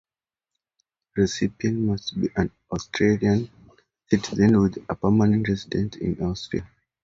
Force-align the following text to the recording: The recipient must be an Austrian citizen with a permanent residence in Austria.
The 1.15 1.21
recipient 1.21 1.77
must 1.77 2.19
be 2.19 2.29
an 2.35 2.49
Austrian 2.71 3.51
citizen 4.07 4.59
with 4.59 4.77
a 4.89 4.95
permanent 4.95 5.47
residence 5.47 5.95
in 5.97 6.19
Austria. 6.23 6.67